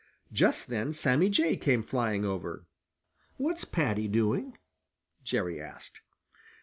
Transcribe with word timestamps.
Just 0.33 0.69
then 0.69 0.93
Sammy 0.93 1.29
Jay 1.29 1.55
came 1.55 1.83
flying 1.83 2.25
over. 2.25 2.65
"What's 3.37 3.65
Paddy 3.65 4.07
doing?" 4.07 4.57
Jerry 5.23 5.61
asked. 5.61 6.01